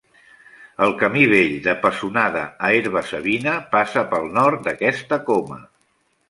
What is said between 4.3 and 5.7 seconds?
nord d'aquesta coma.